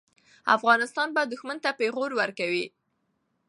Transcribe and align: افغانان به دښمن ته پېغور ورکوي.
افغانان 0.55 1.09
به 1.15 1.21
دښمن 1.31 1.57
ته 1.63 1.69
پېغور 1.79 2.11
ورکوي. 2.19 2.65